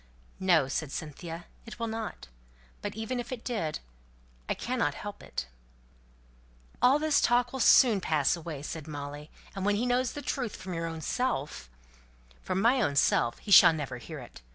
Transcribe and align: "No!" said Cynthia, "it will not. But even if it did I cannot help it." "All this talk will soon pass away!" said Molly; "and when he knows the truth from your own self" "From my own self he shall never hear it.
"No!" 0.39 0.67
said 0.67 0.91
Cynthia, 0.91 1.45
"it 1.67 1.77
will 1.77 1.85
not. 1.85 2.27
But 2.81 2.95
even 2.95 3.19
if 3.19 3.31
it 3.31 3.43
did 3.43 3.77
I 4.49 4.55
cannot 4.55 4.95
help 4.95 5.21
it." 5.21 5.45
"All 6.81 6.97
this 6.97 7.21
talk 7.21 7.53
will 7.53 7.59
soon 7.59 8.01
pass 8.01 8.35
away!" 8.35 8.63
said 8.63 8.87
Molly; 8.87 9.29
"and 9.55 9.63
when 9.63 9.75
he 9.75 9.85
knows 9.85 10.13
the 10.13 10.23
truth 10.23 10.55
from 10.55 10.73
your 10.73 10.87
own 10.87 11.01
self" 11.01 11.69
"From 12.41 12.59
my 12.59 12.81
own 12.81 12.95
self 12.95 13.37
he 13.37 13.51
shall 13.51 13.73
never 13.73 13.99
hear 13.99 14.17
it. 14.17 14.41